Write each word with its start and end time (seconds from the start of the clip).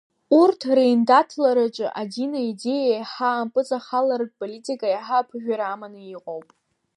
Урҭ 0.39 0.61
реиндаҭлараҿы 0.77 1.87
адин 2.01 2.31
аидеиа 2.41 2.85
аиҳа 2.93 3.29
ампыҵахаларатә 3.41 4.35
политика 4.41 4.85
иаҳа 4.89 5.17
аԥыжәара 5.21 5.65
аманы 5.73 6.01
иҟоуп. 6.15 6.47